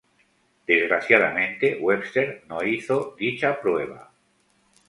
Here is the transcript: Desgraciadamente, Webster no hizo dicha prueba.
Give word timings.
Desgraciadamente, 0.65 1.77
Webster 1.79 2.43
no 2.49 2.63
hizo 2.63 3.15
dicha 3.19 3.61
prueba. 3.61 4.11